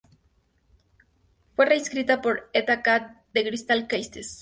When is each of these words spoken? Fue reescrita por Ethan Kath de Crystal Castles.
Fue 1.55 1.67
reescrita 1.67 2.23
por 2.23 2.49
Ethan 2.53 2.81
Kath 2.81 3.21
de 3.35 3.43
Crystal 3.47 3.85
Castles. 3.87 4.39